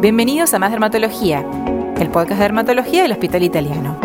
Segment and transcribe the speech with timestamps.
[0.00, 1.44] Bienvenidos a Más Dermatología,
[1.98, 3.98] el podcast de dermatología del Hospital Italiano.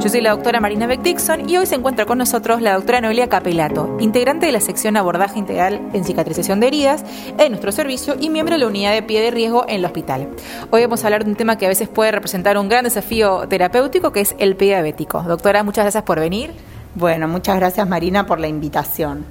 [0.00, 3.00] Yo soy la doctora Marina Beck Dixon y hoy se encuentra con nosotros la doctora
[3.00, 7.04] Noelia Capelato, integrante de la sección Abordaje Integral en Cicatrización de Heridas
[7.38, 10.28] en nuestro servicio y miembro de la unidad de pie de riesgo en el hospital.
[10.70, 13.48] Hoy vamos a hablar de un tema que a veces puede representar un gran desafío
[13.48, 15.24] terapéutico, que es el pie diabético.
[15.24, 16.52] Doctora, muchas gracias por venir.
[16.94, 19.24] Bueno, muchas gracias Marina por la invitación.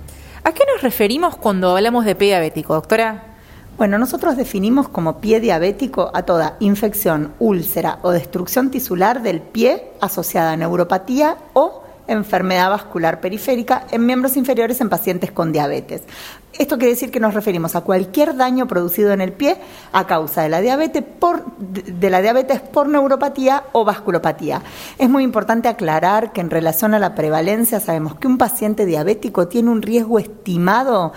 [0.43, 3.32] ¿A qué nos referimos cuando hablamos de pie diabético, doctora?
[3.77, 9.91] Bueno, nosotros definimos como pie diabético a toda infección, úlcera o destrucción tisular del pie
[9.99, 16.03] asociada a neuropatía o enfermedad vascular periférica en miembros inferiores en pacientes con diabetes.
[16.53, 19.57] Esto quiere decir que nos referimos a cualquier daño producido en el pie
[19.91, 24.61] a causa de la diabetes por, de la diabetes por neuropatía o vasculopatía.
[24.99, 29.47] Es muy importante aclarar que en relación a la prevalencia sabemos que un paciente diabético
[29.47, 31.13] tiene un riesgo estimado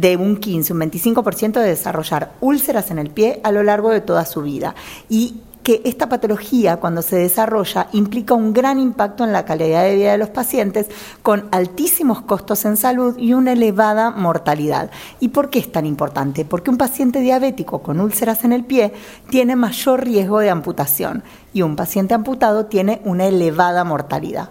[0.00, 4.00] de un 15, un 25% de desarrollar úlceras en el pie a lo largo de
[4.00, 4.74] toda su vida.
[5.08, 9.96] Y que esta patología, cuando se desarrolla, implica un gran impacto en la calidad de
[9.96, 10.86] vida de los pacientes,
[11.22, 14.92] con altísimos costos en salud y una elevada mortalidad.
[15.18, 16.44] ¿Y por qué es tan importante?
[16.44, 18.92] Porque un paciente diabético con úlceras en el pie
[19.28, 24.50] tiene mayor riesgo de amputación y un paciente amputado tiene una elevada mortalidad.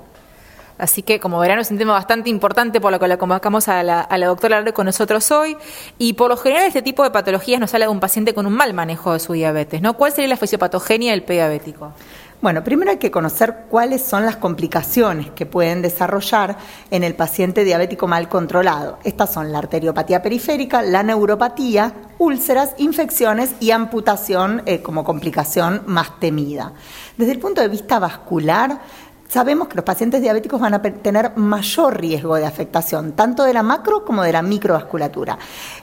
[0.77, 3.81] Así que, como verán, es un tema bastante importante por lo que la convocamos a
[3.81, 5.55] la, doctora Larde con nosotros hoy.
[5.97, 8.53] Y por lo general, este tipo de patologías nos sale de un paciente con un
[8.53, 9.81] mal manejo de su diabetes.
[9.81, 9.95] ¿no?
[9.95, 11.93] ¿Cuál sería la fisiopatogenia del diabético?
[12.41, 16.57] Bueno, primero hay que conocer cuáles son las complicaciones que pueden desarrollar
[16.91, 18.99] en el paciente diabético mal controlado.
[19.03, 26.19] Estas son la arteriopatía periférica, la neuropatía, úlceras, infecciones y amputación eh, como complicación más
[26.19, 26.73] temida.
[27.17, 28.79] Desde el punto de vista vascular,
[29.27, 33.63] sabemos que los pacientes diabéticos van a tener mayor riesgo de afectación, tanto de la
[33.63, 35.37] macro como de la microvasculatura,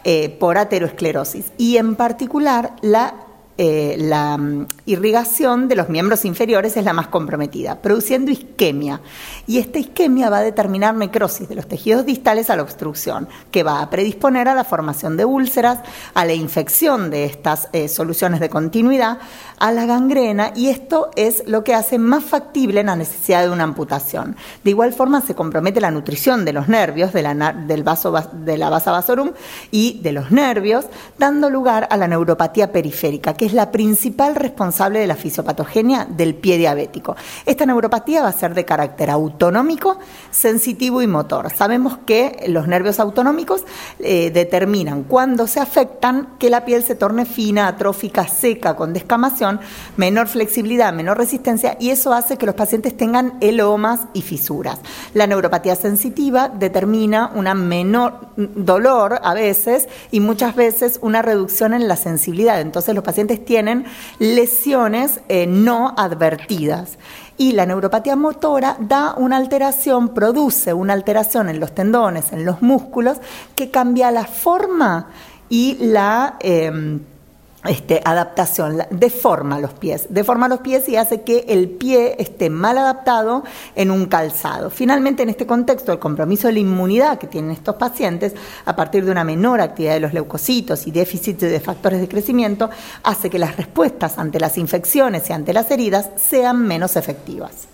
[0.05, 1.53] eh, por ateroesclerosis.
[1.59, 3.15] Y en particular, la
[3.58, 9.00] eh, la mm, irrigación de los miembros inferiores es la más comprometida, produciendo isquemia.
[9.47, 13.63] Y esta isquemia va a determinar necrosis de los tejidos distales a la obstrucción, que
[13.63, 15.80] va a predisponer a la formación de úlceras,
[16.14, 19.18] a la infección de estas eh, soluciones de continuidad,
[19.58, 23.64] a la gangrena, y esto es lo que hace más factible la necesidad de una
[23.64, 24.34] amputación.
[24.64, 28.58] De igual forma, se compromete la nutrición de los nervios, de la, del vaso, de
[28.58, 29.33] la vasa vasorum
[29.70, 30.86] y de los nervios,
[31.19, 36.58] dando lugar a la neuropatía periférica, es la principal responsable de la fisiopatogenia del pie
[36.58, 37.17] diabético.
[37.45, 39.98] Esta neuropatía va a ser de carácter autonómico,
[40.30, 41.52] sensitivo y motor.
[41.52, 43.64] Sabemos que los nervios autonómicos
[43.98, 49.61] eh, determinan cuando se afectan que la piel se torne fina, atrófica, seca, con descamación,
[49.97, 54.79] menor flexibilidad, menor resistencia y eso hace que los pacientes tengan elomas y fisuras.
[55.14, 61.89] La neuropatía sensitiva determina una menor dolor a veces y muchas veces una reducción en
[61.89, 62.61] la sensibilidad.
[62.61, 63.85] Entonces los pacientes tienen
[64.19, 66.98] lesiones eh, no advertidas.
[67.39, 72.63] Y la neuropatía motora da una alteración, produce una alteración en los tendones, en los
[72.63, 73.19] músculos,
[73.57, 75.09] que cambia la forma
[75.48, 76.37] y la...
[76.41, 77.01] Em,
[77.64, 82.77] este, adaptación, deforma los pies, deforma los pies y hace que el pie esté mal
[82.77, 83.45] adaptado
[83.77, 84.68] en un calzado.
[84.70, 88.34] Finalmente, en este contexto, el compromiso de la inmunidad que tienen estos pacientes,
[88.64, 92.68] a partir de una menor actividad de los leucocitos y déficit de factores de crecimiento,
[93.05, 97.68] hace que las respuestas ante las infecciones y ante las heridas sean menos efectivas.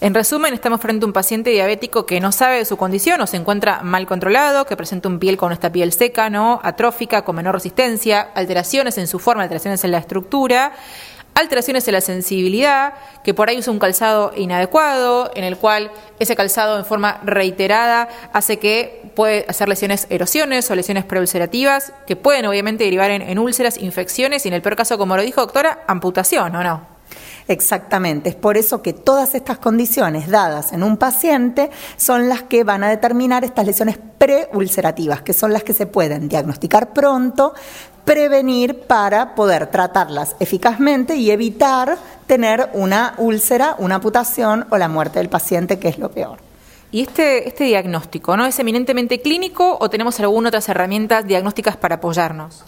[0.00, 3.26] En resumen, estamos frente a un paciente diabético que no sabe de su condición o
[3.26, 6.60] se encuentra mal controlado, que presenta un piel con esta piel seca, ¿no?
[6.62, 10.72] atrófica, con menor resistencia, alteraciones en su forma, alteraciones en la estructura
[11.38, 16.34] alteraciones en la sensibilidad, que por ahí usa un calzado inadecuado, en el cual ese
[16.34, 22.44] calzado en forma reiterada hace que puede hacer lesiones erosiones o lesiones preulcerativas, que pueden
[22.46, 26.56] obviamente derivar en, úlceras, infecciones y en el peor caso, como lo dijo doctora, amputación,
[26.56, 26.97] ¿o no?
[27.48, 32.62] Exactamente, es por eso que todas estas condiciones dadas en un paciente son las que
[32.62, 37.54] van a determinar estas lesiones preulcerativas, que son las que se pueden diagnosticar pronto,
[38.04, 41.96] prevenir para poder tratarlas eficazmente y evitar
[42.26, 46.40] tener una úlcera, una amputación o la muerte del paciente, que es lo peor.
[46.90, 51.94] ¿Y este, este diagnóstico no es eminentemente clínico o tenemos algunas otras herramientas diagnósticas para
[51.94, 52.62] apoyarnos?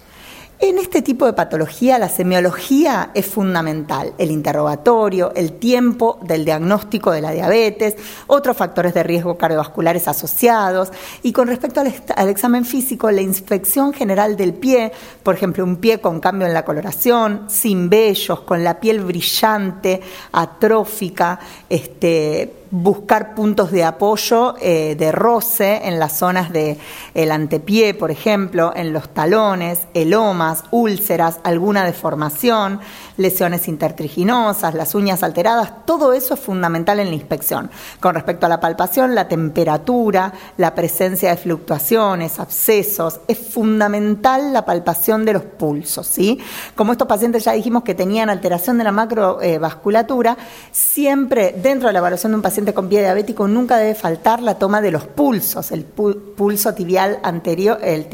[0.62, 7.12] En este tipo de patología la semiología es fundamental, el interrogatorio, el tiempo del diagnóstico
[7.12, 7.97] de la diabetes,
[8.27, 10.93] otros factores de riesgo cardiovasculares asociados.
[11.23, 14.93] Y con respecto al, examen físico, la inspección general del pie,
[15.23, 20.03] por ejemplo, un pie con cambio en la coloración, sin vellos, con la piel brillante,
[20.31, 21.41] atrófica,
[21.71, 26.79] este, buscar puntos de apoyo eh, de roce en las zonas del
[27.15, 32.81] el antepié, por ejemplo, en los talones, elomas, úlceras, alguna deformación,
[33.17, 37.71] lesiones intertriginosas, las uñas alteradas, todo eso es fundamental en la inspección.
[37.99, 44.65] Con respecto a la palpación, la temperatura, la presencia de fluctuaciones, abscesos, es fundamental la
[44.65, 46.39] palpación de los pulsos, ¿sí?
[46.77, 50.37] Como estos pacientes ya dijimos que tenían alteración de la macrovasculatura,
[50.71, 54.59] siempre dentro de la evaluación de un paciente con pie diabético nunca debe faltar la
[54.59, 58.07] toma de los pulsos, el pulso tibial anterior, el,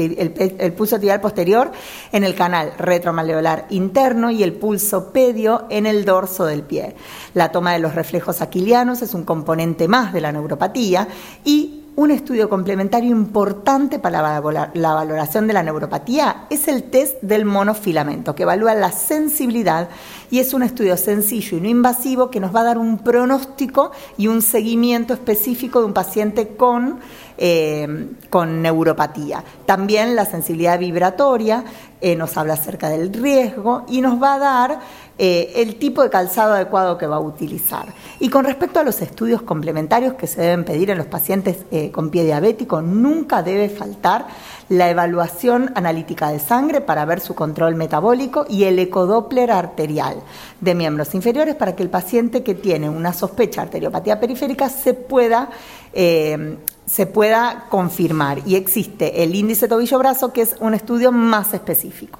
[0.58, 1.70] el pulso tibial posterior
[2.12, 6.96] en el canal retromaleolar interno y el pulso pedio en el dorso del pie.
[7.34, 11.08] La toma de los reflejos aquilianos es un componente más de la neuropatía
[11.44, 14.40] y un estudio complementario importante para
[14.74, 19.88] la valoración de la neuropatía es el test del monofilamento, que evalúa la sensibilidad
[20.30, 23.92] y es un estudio sencillo y no invasivo que nos va a dar un pronóstico
[24.18, 27.00] y un seguimiento específico de un paciente con,
[27.38, 29.42] eh, con neuropatía.
[29.64, 31.64] También la sensibilidad vibratoria
[32.02, 34.80] eh, nos habla acerca del riesgo y nos va a dar
[35.18, 37.86] eh, el tipo de calzado adecuado que va a utilizar.
[38.20, 41.90] Y con respecto a los estudios complementarios que se deben pedir en los pacientes eh,
[41.90, 44.26] con pie diabético, nunca debe faltar
[44.68, 50.16] la evaluación analítica de sangre para ver su control metabólico y el ecodoppler arterial
[50.60, 54.92] de miembros inferiores para que el paciente que tiene una sospecha de arteriopatía periférica se
[54.92, 55.50] pueda
[55.92, 58.40] eh, se pueda confirmar.
[58.46, 62.18] Y existe el índice tobillo-brazo, que es un estudio más específico.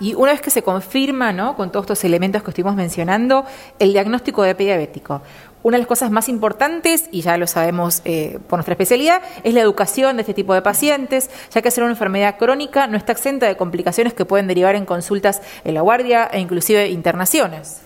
[0.00, 1.56] Y una vez que se confirma, ¿no?
[1.56, 3.44] con todos estos elementos que estuvimos mencionando,
[3.78, 5.22] el diagnóstico de diabético.
[5.62, 9.54] Una de las cosas más importantes, y ya lo sabemos eh, por nuestra especialidad, es
[9.54, 13.12] la educación de este tipo de pacientes, ya que ser una enfermedad crónica no está
[13.12, 17.82] exenta de complicaciones que pueden derivar en consultas en la guardia e inclusive internaciones.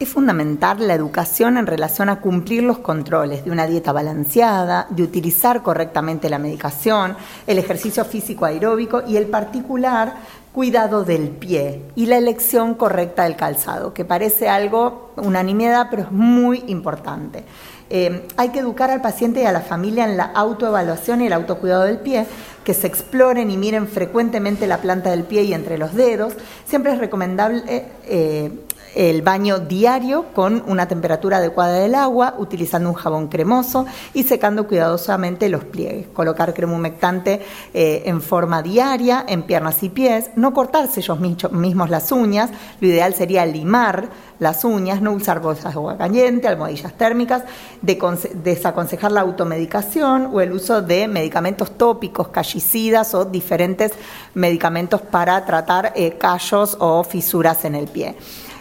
[0.00, 5.02] Es fundamental la educación en relación a cumplir los controles de una dieta balanceada, de
[5.02, 10.14] utilizar correctamente la medicación, el ejercicio físico aeróbico y el particular
[10.52, 16.12] cuidado del pie y la elección correcta del calzado, que parece algo, unanimidad, pero es
[16.12, 17.44] muy importante.
[17.88, 21.32] Eh, hay que educar al paciente y a la familia en la autoevaluación y el
[21.32, 22.26] autocuidado del pie,
[22.64, 26.34] que se exploren y miren frecuentemente la planta del pie y entre los dedos.
[26.66, 28.52] Siempre es recomendable eh,
[28.94, 34.66] el baño diario con una temperatura adecuada del agua, utilizando un jabón cremoso y secando
[34.66, 36.08] cuidadosamente los pliegues.
[36.08, 37.40] Colocar crema humectante
[37.74, 42.50] eh, en forma diaria en piernas y pies, no cortarse ellos mismos las uñas,
[42.80, 44.08] lo ideal sería limar
[44.38, 47.42] las uñas, no usar bolsas de agua caliente, almohadillas térmicas,
[47.82, 53.92] desaconsejar la automedicación o el uso de medicamentos tópicos, callicidas o diferentes
[54.34, 58.16] medicamentos para tratar eh, callos o fisuras en el pie.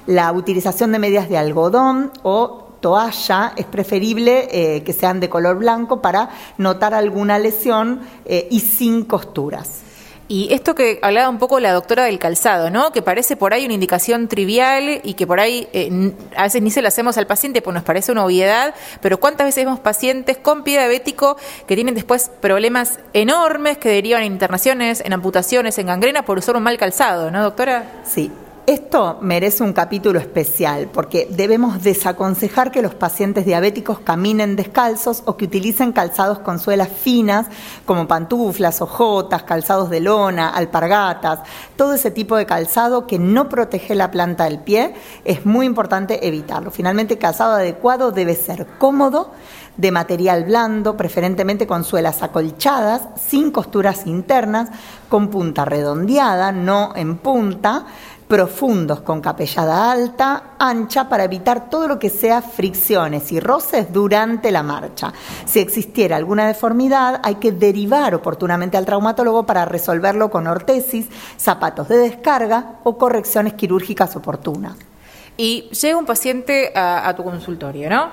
[0.10, 5.60] La utilización de medias de algodón o toalla es preferible eh, que sean de color
[5.60, 9.82] blanco para notar alguna lesión eh, y sin costuras.
[10.28, 12.92] Y esto que hablaba un poco la doctora del calzado, ¿no?
[12.92, 16.72] Que parece por ahí una indicación trivial y que por ahí eh, a veces ni
[16.72, 20.40] se la hacemos al paciente porque nos parece una obviedad, pero ¿cuántas veces vemos pacientes
[20.40, 25.86] con pie diabético que tienen después problemas enormes que derivan en internaciones, en amputaciones, en
[25.86, 28.02] gangrena por usar un mal calzado, ¿no, doctora?
[28.04, 28.32] Sí,
[28.70, 35.38] esto merece un capítulo especial porque debemos desaconsejar que los pacientes diabéticos caminen descalzos o
[35.38, 37.48] que utilicen calzados con suelas finas
[37.88, 41.40] como pantuflas, ojotas, calzados de lona, alpargatas,
[41.76, 44.94] todo ese tipo de calzado que no protege la planta del pie,
[45.26, 46.70] es muy importante evitarlo.
[46.70, 49.32] Finalmente, el calzado adecuado debe ser cómodo,
[49.78, 54.70] de material blando, preferentemente con suelas acolchadas, sin costuras internas,
[55.08, 57.86] con punta redondeada, no en punta,
[58.30, 64.52] profundos con capellada alta, ancha, para evitar todo lo que sea fricciones y roces durante
[64.52, 65.12] la marcha.
[65.46, 71.08] Si existiera alguna deformidad, hay que derivar oportunamente al traumatólogo para resolverlo con ortesis,
[71.38, 74.78] zapatos de descarga o correcciones quirúrgicas oportunas.
[75.36, 78.10] Y llega un paciente a, tu consultorio, ¿no?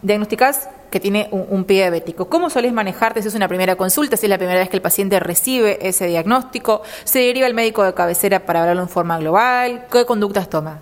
[0.00, 2.28] Diagnosticás que tiene un, pie diabético.
[2.28, 4.82] ¿Cómo solés manejarte si es una primera consulta, si es la primera vez que el
[4.82, 6.82] paciente recibe ese diagnóstico?
[7.04, 9.86] ¿Se deriva el médico de cabecera para hablarlo en forma global?
[9.90, 10.80] ¿Qué conductas toma?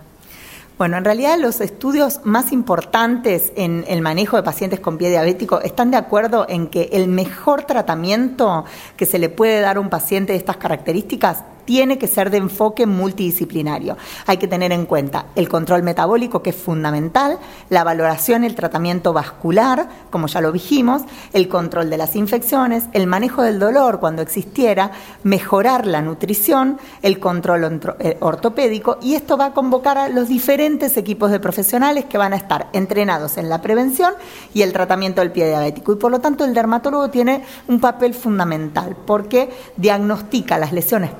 [0.77, 5.59] Bueno, en realidad los estudios más importantes en el manejo de pacientes con pie diabético
[5.61, 8.63] están de acuerdo en que el mejor tratamiento
[8.95, 12.37] que se le puede dar a un paciente de estas características tiene que ser de
[12.37, 13.97] enfoque multidisciplinario.
[14.25, 19.11] Hay que tener en cuenta el control metabólico, que es fundamental, la valoración el tratamiento
[19.11, 21.01] vascular, como ya lo dijimos,
[21.33, 24.91] el control de las infecciones, el manejo del dolor cuando existiera,
[25.23, 30.95] mejorar la nutrición, el control eh, ortopédico y esto va a convocar a los diferentes
[30.95, 34.13] equipos de profesionales que van a estar entrenados en la prevención
[34.53, 35.91] y el tratamiento del pie diabético.
[35.91, 41.11] Y por lo tanto el dermatólogo tiene un papel fundamental porque diagnostica las lesiones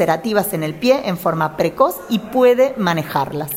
[0.00, 3.50] en el pie en forma precoz y puede manejarlas.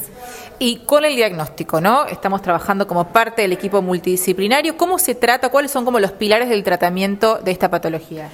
[0.59, 2.05] Y con el diagnóstico, ¿no?
[2.05, 4.75] Estamos trabajando como parte del equipo multidisciplinario.
[4.75, 5.49] ¿Cómo se trata?
[5.49, 8.29] ¿Cuáles son como los pilares del tratamiento de esta patología?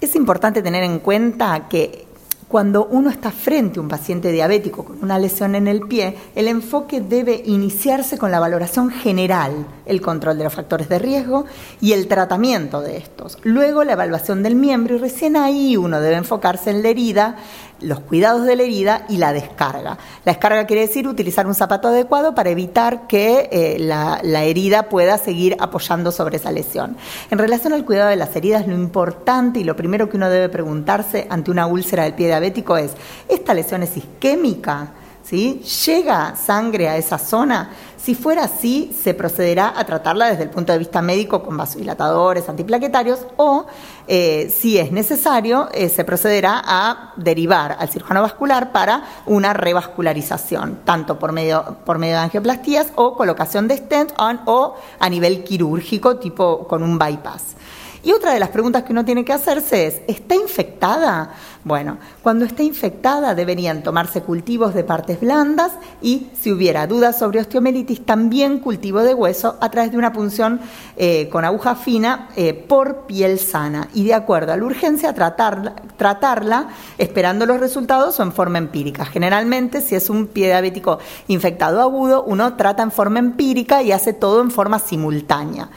[0.00, 2.06] Es importante tener en cuenta que
[2.48, 6.48] cuando uno está frente a un paciente diabético con una lesión en el pie, el
[6.48, 11.46] enfoque debe iniciarse con la valoración general, el control de los factores de riesgo
[11.80, 13.38] y el tratamiento de estos.
[13.42, 17.36] Luego la evaluación del miembro y recién ahí uno debe enfocarse en la herida,
[17.80, 19.98] los cuidados de la herida y la descarga.
[20.24, 24.88] La descarga quiere decir utilizar un zapato adecuado para evitar que eh, la, la, herida
[24.88, 26.96] pueda seguir apoyando sobre esa lesión.
[27.30, 30.48] En relación al cuidado de las heridas, lo importante y lo primero que uno debe
[30.48, 32.92] preguntarse ante una úlcera del pie diabético es,
[33.28, 34.92] ¿esta lesión es isquémica?
[35.36, 37.70] ¿Llega sangre a esa zona?
[37.98, 42.48] Si fuera así, se procederá a tratarla desde el punto de vista médico con vasodilatadores,
[42.48, 43.66] antiplaquetarios o,
[44.06, 50.80] eh, si es necesario, eh, se procederá a derivar al cirujano vascular para una revascularización,
[50.84, 56.16] tanto por medio, por medio de angioplastías o colocación de stent o a nivel quirúrgico,
[56.16, 57.56] tipo con un bypass.
[58.02, 61.32] Y otra de las preguntas que uno tiene que hacerse es, ¿está infectada?
[61.64, 67.40] Bueno, cuando esté infectada deberían tomarse cultivos de partes blandas y si hubiera dudas sobre
[67.40, 70.60] osteomelitis, también cultivo de hueso a través de una punción
[70.96, 75.74] eh, con aguja fina eh, por piel sana y de acuerdo a la urgencia tratarla,
[75.96, 79.04] tratarla esperando los resultados o en forma empírica.
[79.04, 84.12] Generalmente si es un pie diabético infectado agudo, uno trata en forma empírica y hace
[84.12, 85.68] todo en forma simultánea.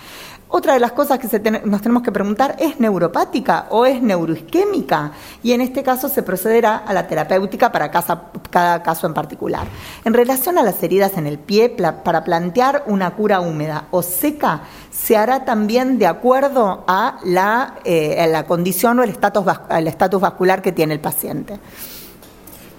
[0.53, 1.27] Otra de las cosas que
[1.63, 6.75] nos tenemos que preguntar es neuropática o es neuroisquémica y en este caso se procederá
[6.75, 9.65] a la terapéutica para cada caso en particular.
[10.03, 14.63] En relación a las heridas en el pie, para plantear una cura húmeda o seca,
[14.91, 20.95] se hará también de acuerdo a la, eh, condición o el estatus vascular que tiene
[20.95, 21.61] el paciente.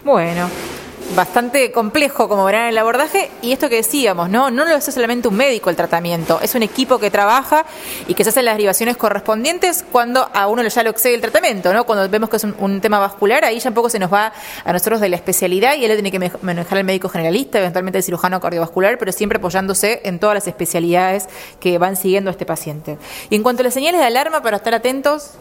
[0.04, 0.46] Bueno,
[1.14, 4.50] bastante complejo, como verán en el abordaje, y esto que decíamos, ¿no?
[4.50, 7.64] No lo hace solamente un médico el tratamiento, es un equipo que trabaja
[8.06, 11.72] y que se hacen las derivaciones correspondientes cuando a uno ya lo excede el tratamiento,
[11.72, 11.84] ¿no?
[11.84, 14.32] Cuando vemos que es un, tema vascular, ahí ya un poco se nos va
[14.64, 18.04] a nosotros de la especialidad y él tiene que manejar el médico generalista, eventualmente el
[18.04, 21.28] cirujano cardiovascular, pero siempre apoyándose en todas las especialidades
[21.60, 22.98] que van siguiendo a este paciente.
[23.30, 25.32] Y en cuanto a las señales de alarma para estar atentos,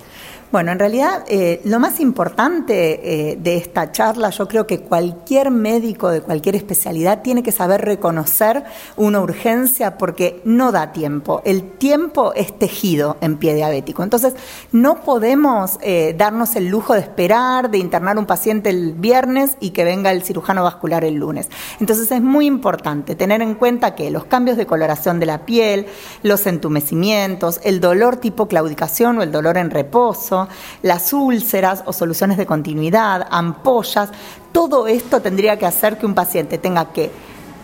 [0.51, 5.49] bueno, en realidad eh, lo más importante eh, de esta charla, yo creo que cualquier
[5.49, 8.65] médico de cualquier especialidad tiene que saber reconocer
[8.97, 11.41] una urgencia porque no da tiempo.
[11.45, 14.03] El tiempo es tejido en pie diabético.
[14.03, 14.33] Entonces,
[14.73, 19.69] no podemos eh, darnos el lujo de esperar, de internar un paciente el viernes y
[19.69, 21.47] que venga el cirujano vascular el lunes.
[21.79, 25.85] Entonces, es muy importante tener en cuenta que los cambios de coloración de la piel,
[26.23, 30.40] los entumecimientos, el dolor tipo claudicación o el dolor en reposo,
[30.81, 34.09] las úlceras o soluciones de continuidad, ampollas,
[34.51, 37.11] todo esto tendría que hacer que un paciente tenga que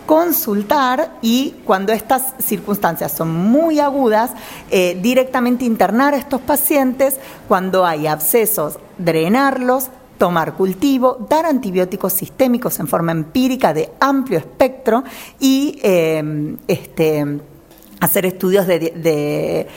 [0.06, 4.30] consultar y cuando estas circunstancias son muy agudas,
[4.70, 12.80] eh, directamente internar a estos pacientes, cuando hay abscesos, drenarlos, tomar cultivo, dar antibióticos sistémicos
[12.80, 15.04] en forma empírica de amplio espectro
[15.38, 17.40] y eh, este,
[18.00, 19.68] hacer estudios de,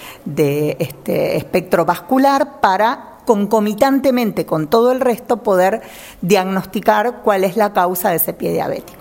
[0.79, 5.81] este espectro vascular para concomitantemente con todo el resto poder
[6.21, 9.00] diagnosticar cuál es la causa de ese pie diabético.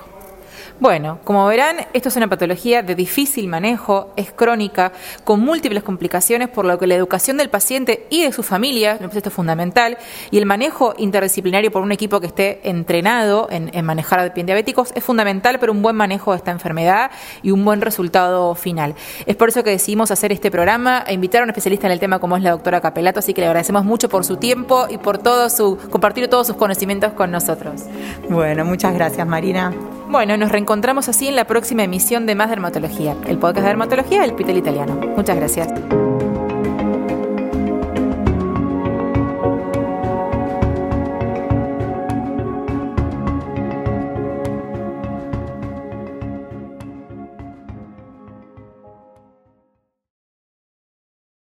[0.80, 4.92] Bueno, como verán, esto es una patología de difícil manejo, es crónica,
[5.24, 9.28] con múltiples complicaciones, por lo que la educación del paciente y de su familia, esto
[9.28, 9.98] es fundamental,
[10.30, 15.04] y el manejo interdisciplinario por un equipo que esté entrenado en, manejar a diabéticos es
[15.04, 17.10] fundamental para un buen manejo de esta enfermedad
[17.42, 18.94] y un buen resultado final.
[19.26, 22.00] Es por eso que decidimos hacer este programa e invitar a un especialista en el
[22.00, 24.96] tema como es la doctora Capelato, así que le agradecemos mucho por su tiempo y
[24.96, 27.82] por todo su compartir todos sus conocimientos con nosotros.
[28.30, 29.74] Bueno, muchas gracias Marina.
[30.10, 34.20] Bueno, nos reencontramos así en la próxima emisión de Más Dermatología, el podcast de dermatología
[34.22, 34.96] del Pitel Italiano.
[35.16, 35.68] Muchas gracias.